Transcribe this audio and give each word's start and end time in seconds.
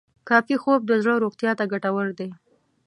کافي 0.29 0.55
خوب 0.63 0.81
د 0.85 0.91
زړه 1.03 1.15
روغتیا 1.23 1.51
ته 1.59 1.65
ګټور 1.71 2.07
دی. 2.19 2.29